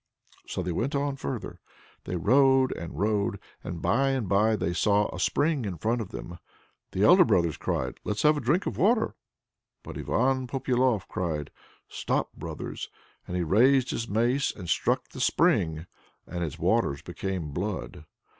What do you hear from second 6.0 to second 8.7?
of them. And the elder brothers cried, "Let's have a drink